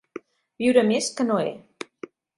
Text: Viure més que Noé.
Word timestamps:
Viure 0.63 0.83
més 0.91 1.09
que 1.19 1.27
Noé. 1.29 1.55